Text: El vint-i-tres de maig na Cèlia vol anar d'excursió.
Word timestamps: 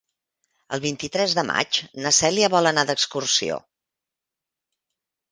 El 0.75 0.79
vint-i-tres 0.85 1.35
de 1.39 1.43
maig 1.49 1.77
na 2.05 2.11
Cèlia 2.19 2.49
vol 2.53 2.69
anar 2.69 2.85
d'excursió. 2.91 3.59